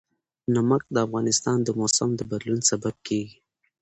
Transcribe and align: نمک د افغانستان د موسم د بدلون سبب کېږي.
نمک 0.53 0.83
د 0.93 0.95
افغانستان 1.05 1.57
د 1.63 1.69
موسم 1.79 2.09
د 2.15 2.21
بدلون 2.31 2.61
سبب 2.69 2.95
کېږي. 3.07 3.37